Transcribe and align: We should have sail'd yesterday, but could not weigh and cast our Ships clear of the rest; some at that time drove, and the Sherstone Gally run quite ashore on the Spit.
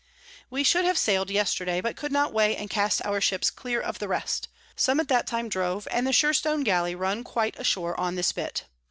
We 0.49 0.63
should 0.63 0.83
have 0.85 0.97
sail'd 0.97 1.29
yesterday, 1.29 1.79
but 1.79 1.95
could 1.95 2.11
not 2.11 2.33
weigh 2.33 2.55
and 2.57 2.71
cast 2.71 3.05
our 3.05 3.21
Ships 3.21 3.51
clear 3.51 3.79
of 3.79 3.99
the 3.99 4.07
rest; 4.07 4.47
some 4.75 4.99
at 4.99 5.09
that 5.09 5.27
time 5.27 5.47
drove, 5.47 5.87
and 5.91 6.07
the 6.07 6.11
Sherstone 6.11 6.63
Gally 6.63 6.95
run 6.95 7.23
quite 7.23 7.55
ashore 7.59 7.95
on 7.99 8.15
the 8.15 8.23
Spit. 8.23 8.63